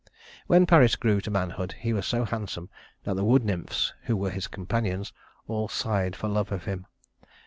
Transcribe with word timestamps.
When 0.47 0.65
Paris 0.65 0.95
grew 0.95 1.21
to 1.21 1.29
manhood 1.29 1.73
he 1.73 1.93
was 1.93 2.07
so 2.07 2.25
handsome 2.25 2.71
that 3.03 3.15
the 3.15 3.23
wood 3.23 3.45
nymphs, 3.45 3.93
who 4.05 4.17
were 4.17 4.31
his 4.31 4.47
companions, 4.47 5.13
all 5.47 5.67
sighed 5.67 6.15
for 6.15 6.27
love 6.27 6.51
of 6.51 6.65
him. 6.65 6.87